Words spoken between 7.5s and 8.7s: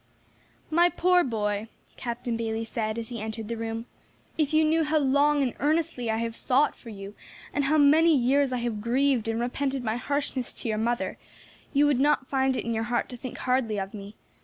and how many years I